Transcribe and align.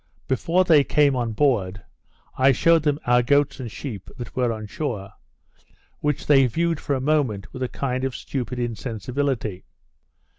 Before 0.27 0.63
they 0.63 0.83
came 0.83 1.15
on 1.15 1.33
board 1.33 1.79
I 2.35 2.53
shewed 2.53 2.81
them 2.81 2.97
our 3.05 3.21
goats 3.21 3.59
and 3.59 3.71
sheep 3.71 4.09
that 4.17 4.35
were 4.35 4.51
on 4.51 4.65
shore, 4.65 5.11
which 5.99 6.25
they 6.25 6.47
viewed 6.47 6.79
for 6.79 6.95
a 6.95 6.99
moment 6.99 7.53
with 7.53 7.61
a 7.61 7.69
kind 7.69 8.03
of 8.03 8.15
stupid 8.15 8.57
insensibility. 8.57 9.63